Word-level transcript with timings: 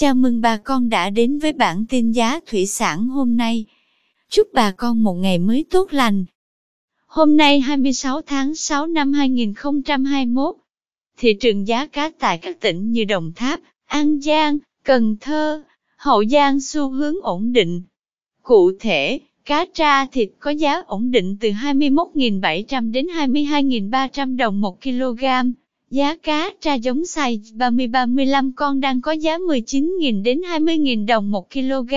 Chào 0.00 0.14
mừng 0.14 0.40
bà 0.40 0.56
con 0.56 0.88
đã 0.88 1.10
đến 1.10 1.38
với 1.38 1.52
bản 1.52 1.84
tin 1.88 2.12
giá 2.12 2.40
thủy 2.46 2.66
sản 2.66 3.08
hôm 3.08 3.36
nay. 3.36 3.64
Chúc 4.30 4.48
bà 4.52 4.70
con 4.70 5.02
một 5.02 5.14
ngày 5.14 5.38
mới 5.38 5.64
tốt 5.70 5.92
lành. 5.92 6.24
Hôm 7.06 7.36
nay 7.36 7.60
26 7.60 8.20
tháng 8.22 8.54
6 8.54 8.86
năm 8.86 9.12
2021, 9.12 10.56
thị 11.16 11.34
trường 11.40 11.68
giá 11.68 11.86
cá 11.86 12.10
tại 12.18 12.38
các 12.38 12.60
tỉnh 12.60 12.92
như 12.92 13.04
Đồng 13.04 13.32
Tháp, 13.36 13.60
An 13.86 14.20
Giang, 14.20 14.58
Cần 14.84 15.16
Thơ, 15.20 15.62
Hậu 15.96 16.24
Giang 16.24 16.60
xu 16.60 16.90
hướng 16.90 17.14
ổn 17.22 17.52
định. 17.52 17.82
Cụ 18.42 18.72
thể, 18.80 19.20
cá 19.44 19.64
tra 19.74 20.06
thịt 20.06 20.30
có 20.38 20.50
giá 20.50 20.82
ổn 20.86 21.10
định 21.10 21.36
từ 21.40 21.50
21.700 21.50 22.92
đến 22.92 23.06
22.300 23.06 24.36
đồng 24.36 24.60
một 24.60 24.82
kg. 24.82 25.24
Giá 25.90 26.16
cá 26.16 26.50
tra 26.60 26.74
giống 26.74 27.02
size 27.02 27.56
30-35 27.56 28.52
con 28.56 28.80
đang 28.80 29.00
có 29.00 29.12
giá 29.12 29.38
19.000 29.38 30.22
đến 30.22 30.40
20.000 30.40 31.06
đồng 31.06 31.30
một 31.30 31.50
kg. 31.50 31.94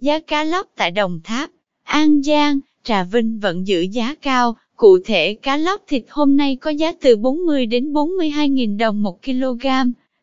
Giá 0.00 0.18
cá 0.18 0.44
lóc 0.44 0.66
tại 0.76 0.90
Đồng 0.90 1.20
Tháp, 1.24 1.50
An 1.82 2.22
Giang, 2.22 2.60
Trà 2.84 3.02
Vinh 3.04 3.38
vẫn 3.38 3.66
giữ 3.66 3.80
giá 3.80 4.14
cao, 4.14 4.56
cụ 4.76 4.98
thể 5.04 5.34
cá 5.34 5.56
lóc 5.56 5.82
thịt 5.88 6.04
hôm 6.08 6.36
nay 6.36 6.56
có 6.56 6.70
giá 6.70 6.92
từ 7.00 7.16
40 7.16 7.66
đến 7.66 7.92
42.000 7.92 8.78
đồng 8.78 9.02
một 9.02 9.22
kg. 9.22 9.66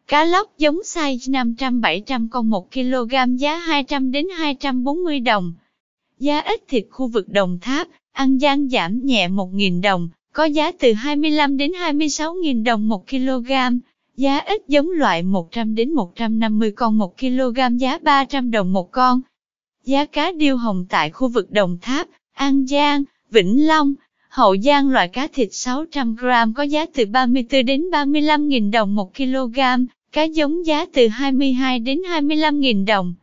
Cá 0.08 0.26
lóc 0.26 0.58
giống 0.58 0.80
size 0.86 1.54
500-700 1.56 2.28
con 2.32 2.50
1 2.50 2.72
kg 2.72 3.36
giá 3.38 3.58
200 3.58 4.12
đến 4.12 4.28
240 4.38 5.20
đồng. 5.20 5.54
Giá 6.20 6.40
ít 6.40 6.64
thịt 6.68 6.86
khu 6.90 7.08
vực 7.08 7.30
Đồng 7.30 7.60
Tháp, 7.62 7.88
An 8.12 8.40
Giang 8.40 8.70
giảm 8.70 9.06
nhẹ 9.06 9.28
1.000 9.28 9.82
đồng, 9.82 10.10
có 10.34 10.46
giá 10.46 10.72
từ 10.72 10.94
25 10.94 11.58
đến 11.58 11.72
26.000 11.72 12.64
đồng 12.64 12.90
một 12.90 13.10
kg. 13.10 13.52
Giá 14.18 14.40
ít 14.40 14.62
giống 14.68 14.90
loại 14.90 15.24
100 15.24 15.76
đến 15.76 15.94
150 15.94 16.72
con 16.72 16.98
một 16.98 17.18
kg 17.18 17.78
giá 17.78 17.98
300 18.02 18.52
đồng 18.52 18.74
một 18.74 18.92
con. 18.92 19.22
Giá 19.84 20.06
cá 20.06 20.32
điêu 20.32 20.58
hồng 20.58 20.86
tại 20.90 21.10
khu 21.10 21.28
vực 21.28 21.52
Đồng 21.52 21.78
Tháp, 21.82 22.08
An 22.34 22.66
Giang, 22.68 23.04
Vĩnh 23.32 23.68
Long, 23.68 23.94
Hậu 24.30 24.58
Giang 24.58 24.90
loại 24.90 25.08
cá 25.08 25.28
thịt 25.28 25.50
600 25.52 26.16
g 26.16 26.26
có 26.56 26.64
giá 26.64 26.86
từ 26.94 27.06
34 27.06 27.66
đến 27.66 27.82
35.000 27.92 28.72
đồng 28.72 28.96
một 28.96 29.16
kg, 29.16 29.60
cá 30.12 30.24
giống 30.24 30.66
giá 30.66 30.86
từ 30.94 31.08
22 31.08 31.80
đến 31.80 32.02
25.000 32.10 32.86
đồng. 32.86 33.14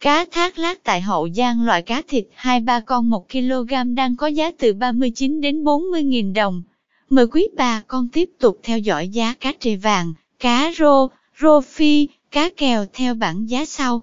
Cá 0.00 0.24
thác 0.24 0.58
lát 0.58 0.84
tại 0.84 1.00
Hậu 1.00 1.28
Giang 1.28 1.66
loại 1.66 1.82
cá 1.82 2.02
thịt 2.08 2.24
2-3 2.42 2.80
con 2.86 3.10
1 3.10 3.28
kg 3.32 3.94
đang 3.94 4.16
có 4.16 4.26
giá 4.26 4.50
từ 4.58 4.72
39 4.72 5.40
đến 5.40 5.64
40.000 5.64 6.34
đồng. 6.34 6.62
Mời 7.10 7.26
quý 7.26 7.48
bà 7.56 7.82
con 7.86 8.08
tiếp 8.08 8.30
tục 8.38 8.60
theo 8.62 8.78
dõi 8.78 9.08
giá 9.08 9.34
cá 9.40 9.52
trê 9.60 9.76
vàng, 9.76 10.14
cá 10.38 10.72
rô, 10.78 11.08
rô 11.40 11.60
phi, 11.60 12.08
cá 12.30 12.50
kèo 12.56 12.86
theo 12.92 13.14
bảng 13.14 13.50
giá 13.50 13.64
sau. 13.64 14.02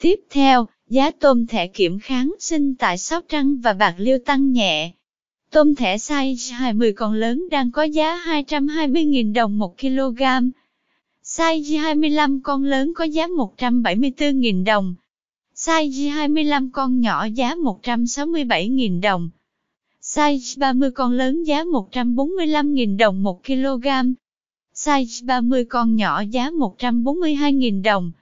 Tiếp 0.00 0.20
theo, 0.30 0.68
giá 0.88 1.10
tôm 1.10 1.46
thẻ 1.46 1.66
kiểm 1.66 1.98
kháng 1.98 2.34
sinh 2.38 2.74
tại 2.74 2.98
Sóc 2.98 3.24
Trăng 3.28 3.60
và 3.60 3.72
Bạc 3.72 3.94
Liêu 3.98 4.18
tăng 4.26 4.52
nhẹ. 4.52 4.90
Tôm 5.50 5.74
thẻ 5.74 5.96
size 5.96 6.54
20 6.54 6.92
con 6.92 7.12
lớn 7.12 7.48
đang 7.50 7.70
có 7.70 7.82
giá 7.82 8.16
220.000 8.26 9.32
đồng 9.32 9.58
1 9.58 9.78
kg. 9.80 10.22
Size 11.24 11.80
25 11.80 12.40
con 12.42 12.64
lớn 12.64 12.92
có 12.94 13.04
giá 13.04 13.26
174.000 13.26 14.64
đồng. 14.64 14.94
Size 15.60 16.08
25 16.10 16.70
con 16.70 17.00
nhỏ 17.00 17.24
giá 17.24 17.54
167.000 17.54 19.00
đồng. 19.00 19.30
Size 20.02 20.58
30 20.58 20.90
con 20.90 21.12
lớn 21.12 21.42
giá 21.46 21.64
145.000 21.64 22.96
đồng 22.96 23.22
1 23.22 23.44
kg. 23.44 23.86
Size 24.74 25.26
30 25.26 25.64
con 25.64 25.96
nhỏ 25.96 26.20
giá 26.20 26.50
142.000 26.50 27.82
đồng. 27.82 28.12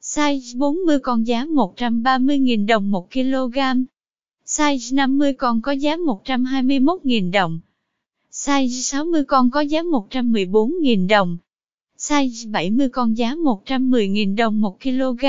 Size 0.00 0.58
40 0.58 0.98
con 0.98 1.26
giá 1.26 1.44
130.000 1.44 2.66
đồng 2.66 2.90
1 2.90 3.10
kg. 3.12 3.58
Size 4.46 4.94
50 4.96 5.32
con 5.32 5.60
có 5.62 5.72
giá 5.72 5.96
121.000 5.96 7.32
đồng. 7.32 7.60
Size 8.30 8.68
60 8.68 9.24
con 9.24 9.50
có 9.50 9.60
giá 9.60 9.82
114.000 9.82 11.08
đồng. 11.08 11.36
Size 11.98 12.50
70 12.50 12.88
con 12.88 13.16
giá 13.16 13.34
110.000 13.34 14.36
đồng 14.36 14.60
1 14.60 14.80
kg. 14.82 15.24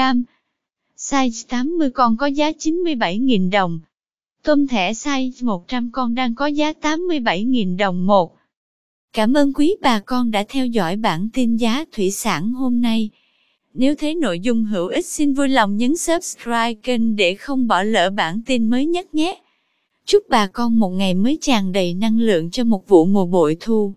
Size 1.10 1.46
80 1.48 1.90
con 1.90 2.18
có 2.18 2.26
giá 2.26 2.52
97.000 2.52 3.52
đồng. 3.52 3.80
Tôm 4.44 4.68
thẻ 4.68 4.94
size 4.94 5.46
100 5.46 5.90
con 5.92 6.16
đang 6.16 6.36
có 6.36 6.46
giá 6.48 6.74
87.000 6.82 7.78
đồng 7.78 8.06
một. 8.08 8.38
Cảm 9.14 9.34
ơn 9.34 9.54
quý 9.54 9.76
bà 9.82 10.00
con 10.00 10.32
đã 10.32 10.44
theo 10.50 10.66
dõi 10.66 10.96
bản 10.96 11.30
tin 11.34 11.58
giá 11.58 11.86
thủy 11.92 12.12
sản 12.12 12.54
hôm 12.54 12.82
nay. 12.82 13.10
Nếu 13.74 13.96
thấy 13.96 14.16
nội 14.16 14.40
dung 14.40 14.66
hữu 14.66 14.88
ích 14.88 15.06
xin 15.06 15.34
vui 15.34 15.50
lòng 15.50 15.78
nhấn 15.78 15.98
subscribe 15.98 16.74
kênh 16.74 17.16
để 17.16 17.36
không 17.36 17.68
bỏ 17.68 17.84
lỡ 17.84 18.10
bản 18.10 18.42
tin 18.46 18.70
mới 18.70 18.86
nhất 18.86 19.16
nhé. 19.16 19.42
Chúc 20.06 20.24
bà 20.30 20.48
con 20.48 20.80
một 20.80 20.90
ngày 20.90 21.14
mới 21.14 21.38
tràn 21.42 21.72
đầy 21.72 21.94
năng 21.94 22.20
lượng 22.20 22.52
cho 22.52 22.64
một 22.64 22.88
vụ 22.88 23.06
mùa 23.06 23.26
bội 23.26 23.58
thu. 23.60 23.94